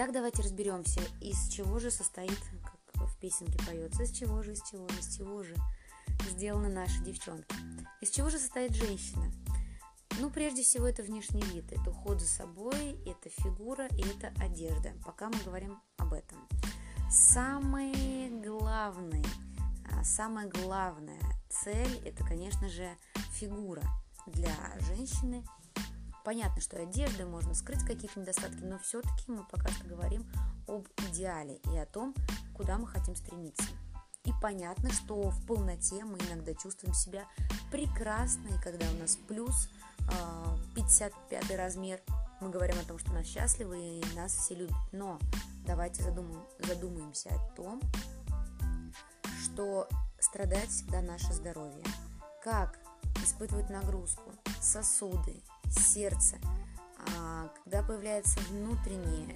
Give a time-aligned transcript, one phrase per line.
[0.00, 4.62] Итак, давайте разберемся, из чего же состоит, как в песенке поется, из чего же, из
[4.62, 5.54] чего же, из чего же
[6.30, 7.54] сделаны наши девчонки.
[8.00, 9.30] Из чего же состоит женщина?
[10.18, 14.94] Ну, прежде всего, это внешний вид, это уход за собой, это фигура и это одежда,
[15.04, 16.48] пока мы говорим об этом.
[17.10, 19.26] Самый главный,
[19.92, 22.88] а, самая главная цель– это, конечно же,
[23.32, 23.84] фигура
[24.26, 25.44] для женщины.
[26.24, 30.30] Понятно, что одеждой можно скрыть какие-то недостатки, но все-таки мы пока что говорим
[30.68, 32.14] об идеале и о том,
[32.54, 33.64] куда мы хотим стремиться.
[34.24, 37.26] И понятно, что в полноте мы иногда чувствуем себя
[37.70, 39.68] прекрасно, и когда у нас плюс
[40.74, 42.00] 55 а, размер,
[42.40, 44.76] мы говорим о том, что нас счастливы и нас все любят.
[44.92, 45.18] Но
[45.66, 47.80] давайте задумаем, задумаемся о том,
[49.42, 51.84] что страдает всегда наше здоровье.
[52.42, 52.78] Как
[53.22, 56.36] испытывать нагрузку, сосуды, сердце,
[57.16, 59.34] а, когда появляется внутренний,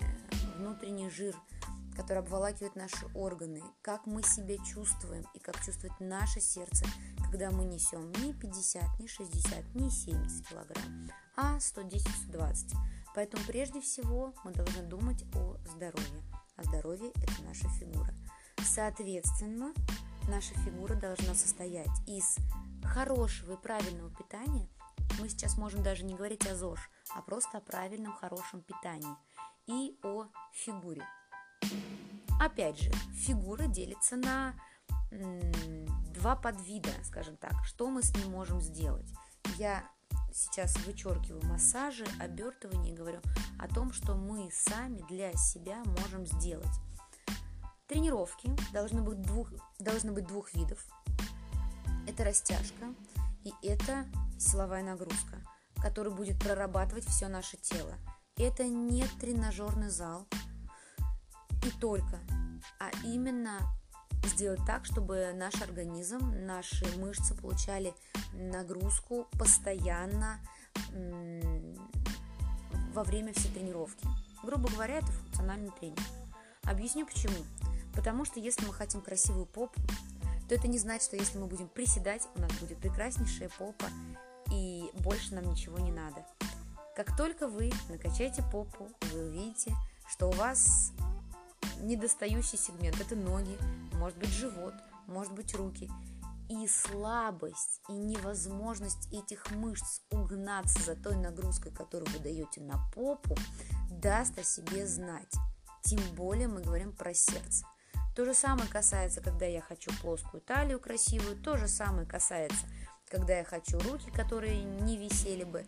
[0.57, 1.35] внутренний жир–
[1.95, 6.85] который обволакивает наши органы, как мы себя чувствуем и как чувствует наше сердце,
[7.31, 12.75] когда мы несем не 50, не 60, не 70 килограмм, а 110-120.
[13.15, 16.23] Поэтому прежде всего мы должны думать о здоровье.
[16.57, 18.13] А здоровье– это наша фигура.
[18.63, 19.73] Соответственно,
[20.29, 22.37] наша фигура должна состоять из
[22.85, 24.69] хорошего и правильного питания.
[25.19, 29.17] Мы сейчас можем даже не говорить о ЗОЖ, а просто о правильном, хорошем питании
[29.67, 31.05] и о фигуре.
[32.41, 34.55] Опять же, фигура делится на
[36.15, 37.53] два подвида, скажем так.
[37.65, 39.09] Что мы с ним можем сделать?
[39.57, 39.85] Я
[40.33, 43.21] сейчас вычеркиваю массажи, обертывание и говорю
[43.59, 46.81] о том, что мы сами для себя можем сделать.
[47.87, 50.85] Тренировки должны быть двух, должны быть двух видов.
[52.09, 52.95] Это растяжка
[53.45, 54.07] и это
[54.39, 55.43] силовая нагрузка,
[55.81, 57.95] которая будет прорабатывать все наше тело.
[58.37, 60.27] Это не тренажерный зал,
[61.65, 62.21] и только,
[62.79, 63.61] а именно
[64.27, 67.95] сделать так, чтобы наш организм, наши мышцы получали
[68.33, 70.41] нагрузку постоянно
[72.93, 74.07] во время всей тренировки.
[74.43, 76.01] Грубо говоря, это функциональный тренинг.
[76.65, 77.45] Объясню почему.
[77.95, 79.81] Потому что если мы хотим красивую попу,
[80.49, 83.87] то это не значит, что если мы будем приседать, у нас будет прекраснейшая попа
[84.51, 86.25] и больше нам ничего не надо.
[86.97, 89.75] Как только вы накачаете попу, вы увидите,
[90.09, 90.93] что у вас
[91.81, 93.01] недостающий сегмент.
[93.01, 93.57] Это ноги,
[93.95, 94.75] может быть живот,
[95.07, 95.91] может быть руки.
[96.49, 103.35] И слабость, и невозможность этих мышц угнаться за той нагрузкой, которую вы даете на попу,
[103.91, 105.33] даст о себе знать.
[105.83, 107.67] Тем более мы говорим про сердце.
[108.15, 112.67] То же самое касается, когда я хочу плоскую талию красивую, то же самое касается,
[113.15, 115.65] когда я хочу руки, которые не висели бы.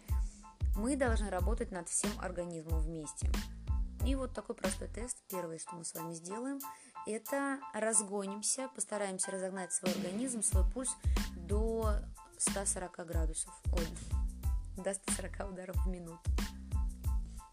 [0.74, 3.30] Мы должны работать над всем организмом вместе.
[4.04, 5.22] И вот такой простой тест.
[5.30, 6.58] Первое, что мы с вами сделаем,
[7.06, 10.90] это разгонимся, постараемся разогнать свой организм, свой пульс
[11.36, 12.00] до
[12.36, 13.86] 140 градусов, ой,
[14.82, 16.28] до 140 ударов в минуту.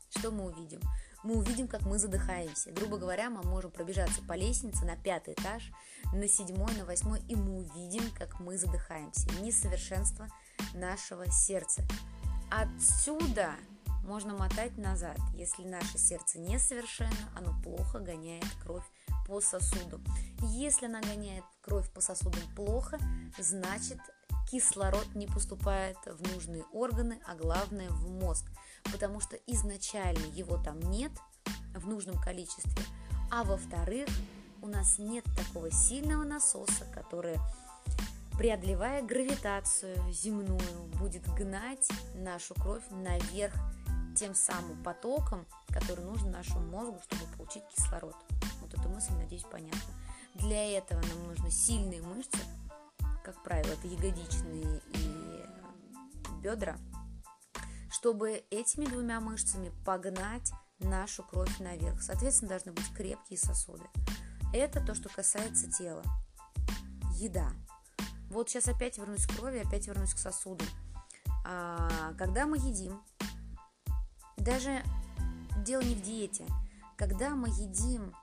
[0.09, 0.81] Что мы увидим?
[1.23, 2.71] Мы увидим, как мы задыхаемся.
[2.71, 5.71] Грубо говоря, мы можем пробежаться по лестнице на пятый этаж,
[6.13, 9.27] на седьмой, на восьмой, и мы увидим, как мы задыхаемся.
[9.41, 10.27] Несовершенство
[10.73, 11.81] нашего сердца.
[12.51, 13.55] Отсюда
[14.03, 15.17] можно мотать назад.
[15.33, 18.83] Если наше сердце несовершенно, оно плохо гоняет кровь
[19.27, 20.03] по сосудам.
[20.41, 22.99] Если она гоняет кровь по сосудам плохо,
[23.39, 23.99] значит
[24.49, 28.45] кислород не поступает в нужные органы, а главное в мозг,
[28.91, 31.11] потому что изначально его там нет
[31.75, 32.83] в нужном количестве,
[33.31, 34.07] а во-вторых,
[34.61, 37.37] у нас нет такого сильного насоса, который,
[38.37, 40.59] преодолевая гравитацию земную,
[40.99, 43.53] будет гнать нашу кровь наверх
[44.15, 48.15] тем самым потоком, который нужен нашему мозгу, чтобы получить кислород.
[48.61, 49.79] Вот эта мысль, надеюсь, понятна.
[50.35, 52.37] Для этого нам нужны сильные мышцы,
[53.23, 55.45] как правило, это ягодичные и
[56.41, 56.77] бедра,
[57.89, 62.01] чтобы этими двумя мышцами погнать нашу кровь наверх.
[62.01, 63.85] Соответственно, должны быть крепкие сосуды.
[64.53, 66.03] Это то, что касается тела.
[67.15, 67.51] Еда.
[68.29, 70.67] Вот сейчас опять вернусь к крови, опять вернусь к сосудам.
[71.45, 73.01] А, когда мы едим,
[74.37, 74.83] даже
[75.63, 76.45] дело не в диете.
[76.97, 78.13] Когда мы едим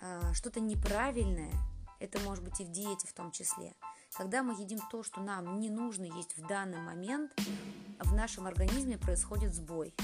[0.00, 1.52] э, что-то неправильное,
[1.98, 3.74] это может быть и в диете в том числе,
[4.16, 7.32] когда мы едим то, что нам не нужно есть в данный момент,
[8.00, 9.94] в нашем организме происходит сбой.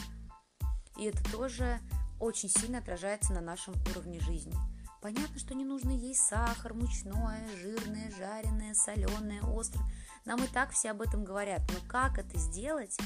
[0.99, 1.81] И это тоже
[2.20, 4.55] очень сильно отражается на нашем уровне жизни.
[5.00, 9.85] Понятно, что не нужно есть сахар, мучное, жирное, жареное, соленое, острое.
[10.25, 11.62] Нам и так все об этом говорят.
[11.69, 12.97] Но как это сделать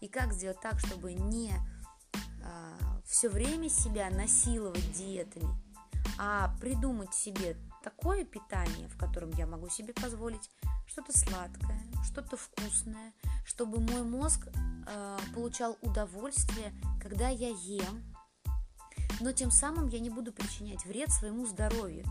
[0.00, 1.54] и как сделать так, чтобы не
[2.44, 5.48] а, все время себя насиловать диетами,
[6.18, 10.50] а придумать себе такое питание, в котором я могу себе позволить
[10.88, 13.12] что-то сладкое, что-то вкусное,
[13.44, 14.48] чтобы мой мозг
[14.88, 18.02] э, получал удовольствие, когда я ем,
[19.20, 22.04] но тем самым я не буду причинять вред своему здоровью.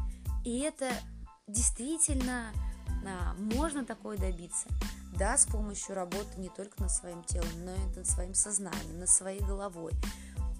[0.45, 0.89] И это
[1.45, 2.54] действительно
[3.06, 4.69] а, можно такое добиться.
[5.18, 9.10] Да, с помощью работы не только над своим телом, но и над своим сознанием, над
[9.10, 9.92] своей головой.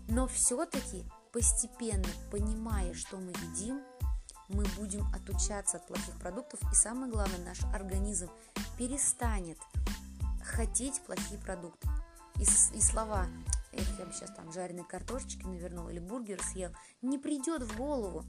[0.10, 3.82] Но все-таки постепенно, понимая, что мы едим,
[4.50, 8.30] мы будем отучаться от плохих продуктов, и самое главное, наш организм
[8.78, 9.58] перестанет
[10.44, 11.88] хотеть плохие продукты.
[12.38, 13.28] И, и слова
[13.76, 16.72] эх, я бы сейчас там жареной картошечки навернул или бургер съел,
[17.02, 18.24] не придет в голову,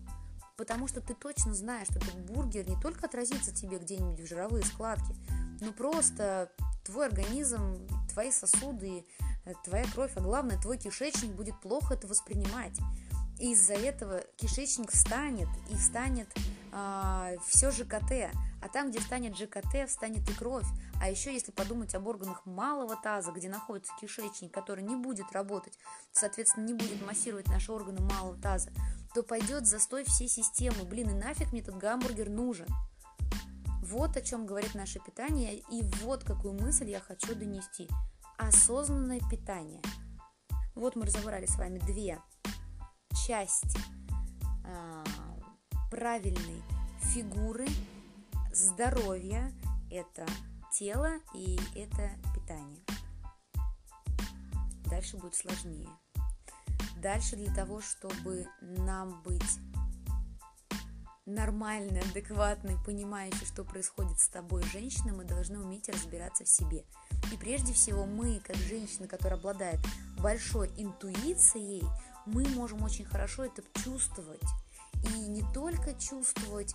[0.57, 4.65] потому что ты точно знаешь, что этот бургер не только отразится тебе где-нибудь в жировые
[4.65, 5.15] складки,
[5.61, 6.51] но просто
[6.85, 9.05] твой организм, твои сосуды,
[9.45, 12.79] э, твоя кровь, а главное, твой кишечник будет плохо это воспринимать.
[13.39, 16.29] Из-за этого кишечник встанет, и встанет
[16.73, 18.31] а, все ЖКТ.
[18.63, 20.67] А там, где встанет ЖКТ, встанет и кровь.
[21.01, 25.79] А еще, если подумать об органах малого таза, где находится кишечник, который не будет работать,
[26.13, 28.71] соответственно, не будет массировать наши органы малого таза,
[29.15, 30.85] то пойдет застой всей системы.
[30.85, 32.67] Блин, и нафиг мне этот гамбургер нужен?
[33.83, 37.89] Вот о чем говорит наше питание, и вот какую мысль я хочу донести.
[38.37, 39.81] Осознанное питание.
[40.75, 42.21] Вот мы разобрали с вами две
[43.27, 43.79] части
[44.65, 45.05] э,
[45.91, 46.63] правильной
[47.01, 47.67] фигуры,
[48.53, 49.53] здоровья,
[49.91, 50.27] это
[50.73, 52.85] тело и это питание.
[54.85, 55.89] Дальше будет сложнее.
[56.97, 59.61] Дальше для того, чтобы нам быть
[61.27, 66.85] нормальной, адекватной, понимающей, что происходит с тобой, женщина, мы должны уметь разбираться в себе.
[67.33, 69.81] И прежде всего мы, как женщина, которая обладает
[70.19, 71.83] большой интуицией,
[72.27, 74.43] мы можем очень хорошо это чувствовать.
[75.15, 76.75] И не только чувствовать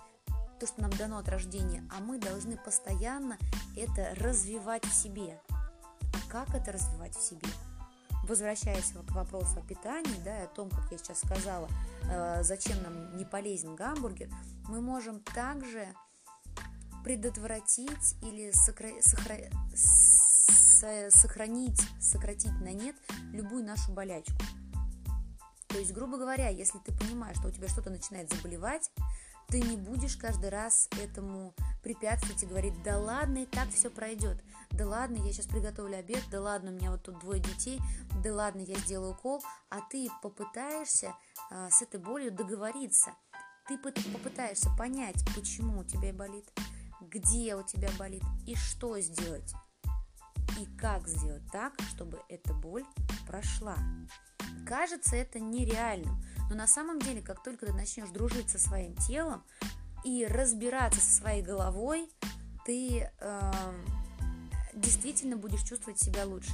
[0.60, 3.38] то, что нам дано от рождения, а мы должны постоянно
[3.76, 5.42] это развивать в себе.
[5.50, 7.48] А как это развивать в себе?
[8.24, 11.68] Возвращаясь к вопросу о питании, да, и о том, как я сейчас сказала,
[12.04, 14.30] э, зачем нам не полезен гамбургер,
[14.68, 15.88] мы можем также
[17.04, 19.50] предотвратить или сокра- сохра-
[21.10, 22.96] сохранить, сократить на нет
[23.32, 24.38] любую нашу болячку.
[25.72, 28.92] То есть, грубо говоря, если ты понимаешь, что у тебя что-то начинает заболевать,
[29.48, 34.38] ты не будешь каждый раз этому препятствовать и говорить, да ладно, и так все пройдет,
[34.72, 37.80] да ладно, я сейчас приготовлю обед, да ладно, у меня вот тут двое детей,
[38.24, 41.16] да ладно, я сделаю укол, а ты попытаешься
[41.50, 43.12] а, с этой болью договориться,
[43.68, 46.50] ты попытаешься понять, почему у тебя болит,
[47.02, 49.54] где у тебя болит и что сделать,
[50.60, 52.86] и как сделать так, чтобы эта боль
[53.28, 53.78] прошла.
[54.66, 59.44] Кажется это нереальным, но на самом деле, как только ты начнешь дружить со своим телом
[60.04, 62.10] и разбираться со своей головой,
[62.66, 63.52] ты э,
[64.74, 66.52] действительно будешь чувствовать себя лучше.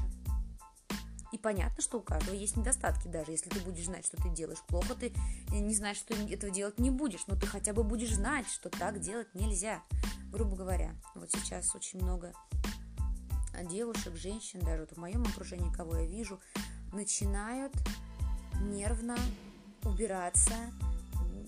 [1.32, 4.64] И понятно, что у каждого есть недостатки, даже если ты будешь знать, что ты делаешь
[4.68, 5.14] плохо, ты
[5.52, 9.00] не знаешь, что этого делать не будешь, но ты хотя бы будешь знать, что так
[9.00, 9.84] делать нельзя.
[10.32, 12.34] Грубо говоря, вот сейчас очень много
[13.64, 16.40] девушек, женщин, даже вот в моем окружении, кого я вижу,
[16.94, 17.74] начинают
[18.62, 19.18] нервно
[19.84, 20.54] убираться,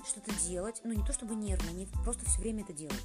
[0.08, 0.82] что-то делать.
[0.84, 3.04] Ну, не то чтобы нервно, они просто все время это делают.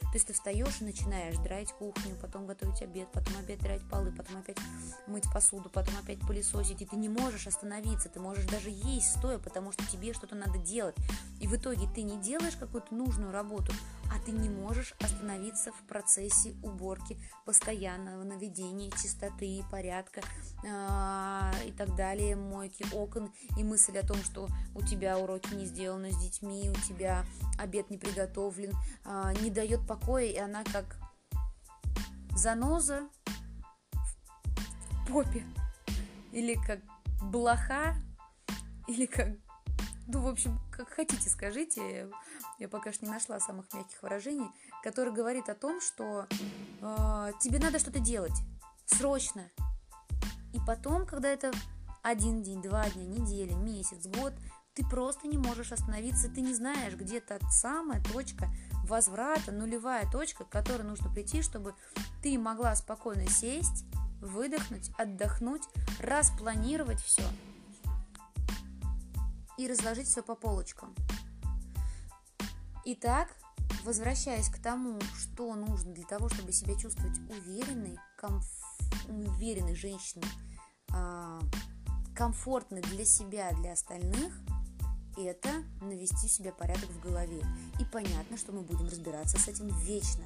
[0.00, 4.12] То есть ты встаешь и начинаешь драить кухню, потом готовить обед, потом опять драть полы,
[4.12, 4.58] потом опять
[5.06, 9.38] мыть посуду, потом опять пылесосить, и ты не можешь остановиться, ты можешь даже есть стоя,
[9.38, 10.94] потому что тебе что-то надо делать.
[11.40, 13.72] И в итоге ты не делаешь какую-то нужную работу,
[14.10, 20.20] а ты не можешь остановиться в процессе уборки, постоянного наведения чистоты, и порядка
[20.62, 25.66] э, и так далее, мойки окон и мысль о том, что у тебя уроки не
[25.66, 27.24] сделаны с детьми, у тебя
[27.58, 30.96] обед не приготовлен, э, не дает покоя, и она как
[32.36, 33.08] заноза
[33.92, 35.44] в попе,
[36.32, 36.80] или как
[37.22, 37.96] блоха,
[38.86, 39.28] или как
[40.06, 42.08] ну, в общем, как хотите, скажите.
[42.58, 44.48] Я пока что не нашла самых мягких выражений,
[44.82, 46.26] который говорит о том, что
[46.80, 48.36] э, тебе надо что-то делать
[48.86, 49.50] срочно.
[50.52, 51.50] И потом, когда это
[52.02, 54.34] один день, два дня, неделя, месяц, год,
[54.74, 58.48] ты просто не можешь остановиться, ты не знаешь, где та самая точка
[58.84, 61.74] возврата, нулевая точка, к которой нужно прийти, чтобы
[62.22, 63.84] ты могла спокойно сесть,
[64.20, 65.62] выдохнуть, отдохнуть,
[66.00, 67.22] распланировать все
[69.56, 70.94] и разложить все по полочкам.
[72.86, 73.28] Итак,
[73.84, 78.44] возвращаясь к тому, что нужно для того, чтобы себя чувствовать уверенной, комф...
[79.08, 80.28] уверенной женщиной,
[80.92, 81.40] а,
[82.14, 84.34] комфортны для себя, для остальных,
[85.16, 85.48] это
[85.80, 87.42] навести себе порядок в голове.
[87.80, 90.24] И понятно, что мы будем разбираться с этим вечно.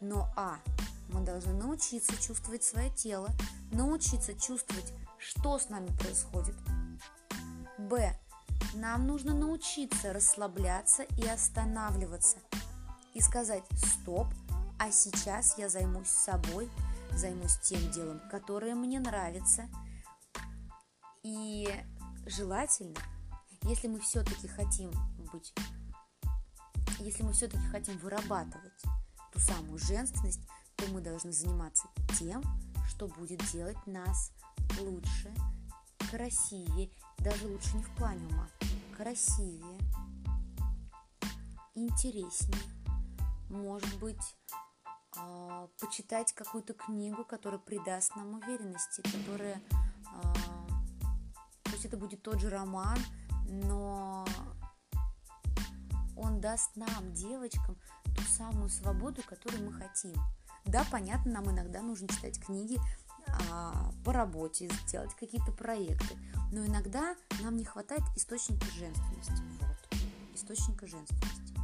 [0.00, 0.58] Но А.
[1.08, 3.28] Мы должны научиться чувствовать свое тело,
[3.72, 6.54] научиться чувствовать, что с нами происходит.
[7.78, 8.18] Б.
[8.74, 12.38] Нам нужно научиться расслабляться и останавливаться.
[13.14, 14.26] И сказать «стоп»,
[14.78, 16.70] а сейчас я займусь собой,
[17.12, 19.68] займусь тем делом, которое мне нравится.
[21.22, 21.68] И
[22.26, 23.00] желательно,
[23.62, 24.92] если мы все-таки хотим
[25.32, 25.54] быть,
[26.98, 28.82] если мы все-таки хотим вырабатывать
[29.32, 30.40] ту самую женственность,
[30.76, 32.42] то мы должны заниматься тем,
[32.88, 34.30] что будет делать нас
[34.78, 35.34] лучше,
[36.16, 38.48] красивее, даже лучше не в плане ума,
[38.96, 39.78] красивее,
[41.74, 42.58] интереснее,
[43.50, 44.34] может быть,
[45.18, 50.34] э, почитать какую-то книгу, которая придаст нам уверенности, которая, э,
[51.64, 52.98] пусть это будет тот же роман,
[53.46, 54.24] но
[56.16, 57.76] он даст нам, девочкам,
[58.16, 60.14] ту самую свободу, которую мы хотим.
[60.64, 62.80] Да, понятно, нам иногда нужно читать книги
[64.04, 66.16] по работе, сделать какие-то проекты,
[66.52, 69.42] но иногда нам не хватает источника женственности.
[69.60, 70.00] Вот,
[70.34, 71.54] источника женственности.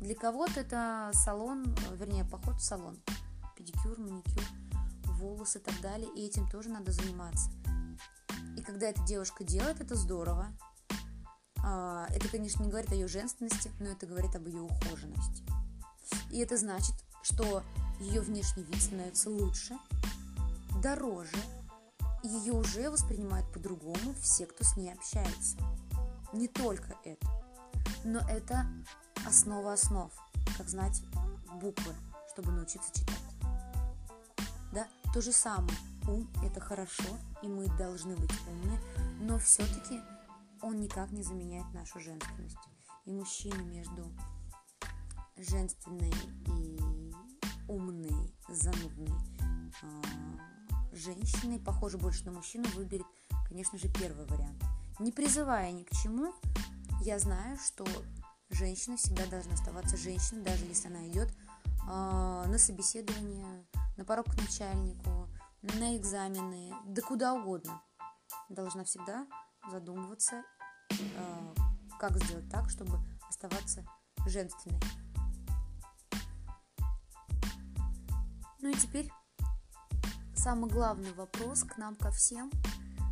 [0.00, 2.98] Для кого-то это салон, вернее, поход в салон,
[3.56, 4.44] педикюр, маникюр,
[5.04, 7.50] волосы и так далее, и этим тоже надо заниматься.
[8.56, 10.48] И когда эта девушка делает, это здорово.
[11.62, 15.44] А, это, конечно, не говорит о ее женственности, но это говорит об ее ухоженности.
[16.30, 17.62] И это значит, что
[18.00, 19.76] ее внешний вид становится лучше,
[20.80, 21.36] дороже,
[22.22, 25.58] ее уже воспринимают по-другому все, кто с ней общается.
[26.32, 27.26] Не только это,
[28.04, 28.66] но это
[29.26, 30.10] основа основ,
[30.56, 31.02] как знать
[31.60, 31.94] буквы,
[32.32, 33.20] чтобы научиться читать.
[34.72, 35.76] Да, то же самое.
[36.08, 38.78] Ум– это хорошо, и мы должны быть умны,
[39.20, 40.00] но все-таки
[40.62, 42.56] он никак не заменяет нашу женственность.
[43.04, 44.10] И мужчина между
[45.36, 46.12] женственной
[46.46, 46.80] и
[47.68, 49.12] умной, занудной
[50.90, 53.06] э, женщиной, похоже больше на мужчину, выберет,
[53.48, 54.62] конечно же, первый вариант.
[54.98, 56.34] Не призывая ни к чему,
[57.02, 57.86] я знаю, что
[58.50, 63.64] женщина всегда должна оставаться женщиной, даже если она идет э, на собеседование,
[63.96, 65.28] на порог к начальнику,
[65.62, 67.82] на экзамены, да куда угодно.
[68.48, 69.26] Должна всегда
[69.70, 70.42] задумываться,
[70.90, 71.54] э,
[71.98, 73.84] как сделать так, чтобы оставаться
[74.26, 74.80] женственной.
[78.60, 79.10] Ну и теперь
[80.40, 82.50] самый главный вопрос к нам, ко всем.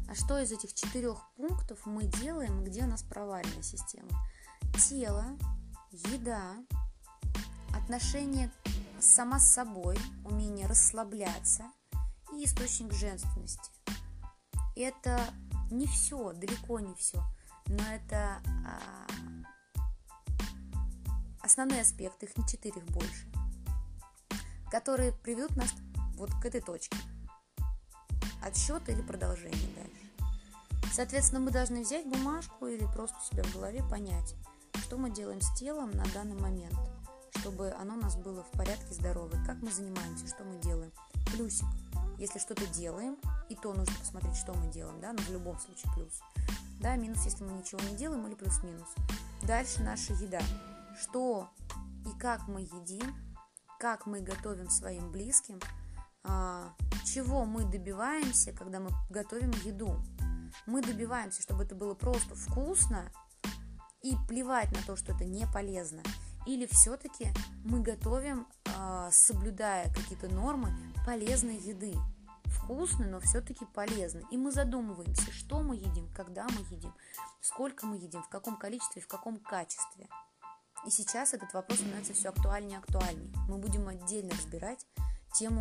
[0.09, 4.09] А что из этих четырех пунктов мы делаем, где у нас провальная система?
[4.89, 5.25] тело,
[5.91, 6.55] еда,
[7.75, 8.51] отношение
[8.99, 11.65] сама с собой, умение расслабляться
[12.33, 13.73] и источник женственности.
[14.75, 15.21] Это
[15.71, 17.23] не все, далеко не все,
[17.67, 19.07] но это а,
[21.43, 23.31] основные аспекты, их не четыре, их больше,
[24.71, 25.75] которые приведут нас
[26.15, 26.97] вот к этой точке.
[28.43, 30.09] Отсчет или продолжение дальше.
[30.93, 34.35] Соответственно, мы должны взять бумажку или просто себя в голове понять,
[34.75, 36.75] что мы делаем с телом на данный момент,
[37.37, 40.93] чтобы оно у нас было в порядке, здоровое, как мы занимаемся, что мы делаем.
[41.33, 41.67] Плюсик,
[42.19, 43.17] если что-то делаем,
[43.49, 46.21] и то нужно посмотреть, что мы делаем, да, но в любом случае плюс.
[46.81, 48.89] Да, минус, если мы ничего не делаем, или плюс-минус.
[49.43, 50.41] Дальше наша еда.
[51.01, 51.49] Что
[52.07, 53.15] и как мы едим,
[53.79, 55.61] как мы готовим своим близким,
[57.05, 59.97] чего мы добиваемся, когда мы готовим еду.
[60.67, 63.11] Мы добиваемся, чтобы это было просто вкусно,
[64.03, 66.03] и плевать на то, что это не полезно.
[66.47, 67.33] Или все-таки
[67.65, 70.73] мы готовим, э, соблюдая какие-то нормы
[71.05, 71.95] полезной еды.
[72.45, 74.23] Вкусно, но все-таки полезно.
[74.31, 76.95] И мы задумываемся, что мы едим, когда мы едим,
[77.41, 80.09] сколько мы едим, в каком количестве, в каком качестве.
[80.87, 83.33] И сейчас этот вопрос становится все актуальнее и актуальнее.
[83.49, 84.87] Мы будем отдельно разбирать
[85.35, 85.61] тему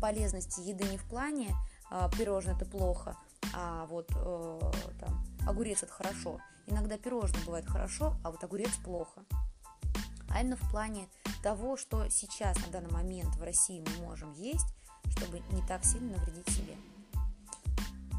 [0.00, 1.54] полезности еды не в плане
[1.90, 3.16] э, пирожное это плохо,
[3.54, 4.60] а вот э,
[5.00, 6.40] там, огурец это хорошо.
[6.66, 9.24] Иногда пирожное бывает хорошо, а вот огурец плохо.
[10.30, 11.08] А именно в плане
[11.42, 14.66] того, что сейчас на данный момент в России мы можем есть,
[15.10, 16.76] чтобы не так сильно навредить себе.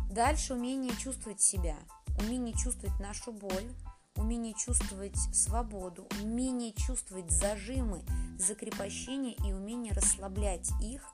[0.09, 1.75] Дальше умение чувствовать себя,
[2.19, 3.71] умение чувствовать нашу боль,
[4.15, 8.03] умение чувствовать свободу, умение чувствовать зажимы,
[8.39, 11.05] закрепощения и умение расслаблять их,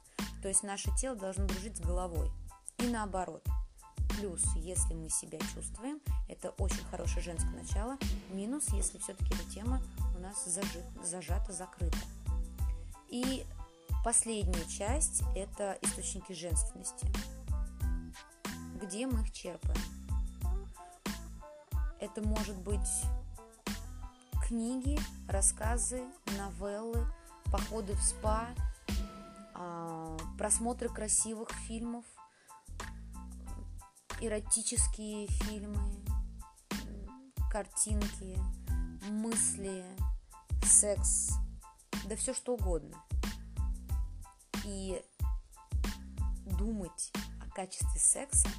[0.45, 2.29] то есть наше тело должно дружить с головой.
[2.77, 3.43] И наоборот–
[4.09, 5.99] Плюс, если мы себя чувствуем,
[6.29, 7.97] это очень хорошее женское начало.
[8.29, 9.81] Минус, если все-таки эта тема
[10.15, 11.97] у нас зажит, зажата, закрыта.
[13.09, 13.43] И
[14.03, 17.07] последняя часть– это источники женственности.
[18.79, 19.81] Где мы их черпаем?
[21.99, 23.03] Это может быть
[24.47, 26.03] книги, рассказы,
[26.37, 27.03] новеллы,
[27.51, 28.49] походы в спа,
[30.37, 32.05] просмотры красивых фильмов,
[34.19, 36.03] эротические фильмы,
[37.51, 38.37] картинки,
[39.09, 39.85] мысли,
[40.63, 41.31] секс,
[42.05, 43.01] да все что угодно.
[44.65, 45.01] И
[46.45, 47.11] думать
[47.45, 48.49] о качестве секса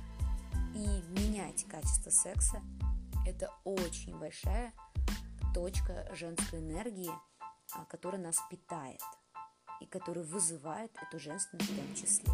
[0.74, 2.62] и менять качество секса–
[3.26, 4.72] это очень большая
[5.52, 7.10] точка женской энергии,
[7.72, 9.00] а, которая нас питает
[9.80, 12.32] и которая вызывает эту женственность в том числе.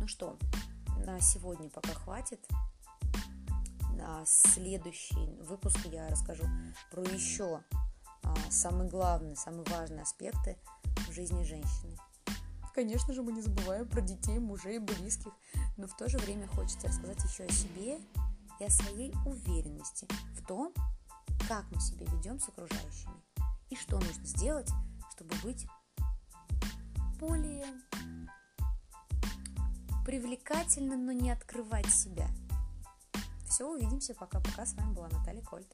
[0.00, 0.38] Ну что,
[1.04, 2.40] на сегодня пока хватит.
[3.92, 6.44] На следующий выпуск я расскажу
[6.90, 7.62] про еще
[8.22, 10.56] а, самые главные, самые важные аспекты
[11.08, 11.96] в жизни женщины.
[12.74, 15.32] Конечно же, мы не забываем про детей, мужей, близких,
[15.76, 17.98] но в то же время хочется рассказать еще о себе
[18.60, 20.72] и о своей уверенности в том,
[21.48, 23.27] как мы себя ведем с окружающими
[23.70, 24.70] и что нужно сделать,
[25.12, 25.66] чтобы быть
[27.18, 27.66] более
[30.04, 32.28] привлекательным, но не открывать себя.
[33.44, 34.14] Все, увидимся.
[34.14, 34.64] Пока-пока.
[34.64, 35.66] С вами была Наталья Кольт.